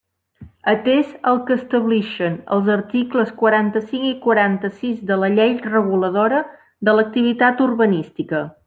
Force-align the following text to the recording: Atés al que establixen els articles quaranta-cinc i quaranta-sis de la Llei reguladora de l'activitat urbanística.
Atés 0.71 1.09
al 1.31 1.41
que 1.49 1.57
establixen 1.59 2.39
els 2.57 2.71
articles 2.77 3.35
quaranta-cinc 3.43 4.09
i 4.09 4.15
quaranta-sis 4.25 4.99
de 5.13 5.19
la 5.25 5.33
Llei 5.37 5.57
reguladora 5.71 6.45
de 6.91 6.99
l'activitat 7.01 7.67
urbanística. 7.71 8.47